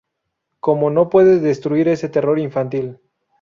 Como 0.59 0.89
no 0.89 1.09
puede 1.11 1.39
destruir 1.39 1.87
ese 1.87 2.09
terror 2.09 2.39
infantil. 2.39 2.97